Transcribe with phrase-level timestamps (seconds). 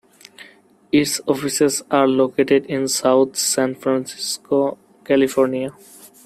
[0.91, 5.75] Its offices are located in South San Francisco, California.